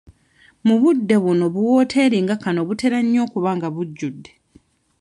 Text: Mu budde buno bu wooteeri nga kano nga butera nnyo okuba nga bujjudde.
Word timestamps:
Mu 0.65 0.75
budde 0.81 1.15
buno 1.23 1.45
bu 1.53 1.59
wooteeri 1.69 2.17
nga 2.23 2.35
kano 2.43 2.59
nga 2.61 2.67
butera 2.67 2.97
nnyo 3.03 3.19
okuba 3.25 3.49
nga 3.57 3.67
bujjudde. 3.75 4.31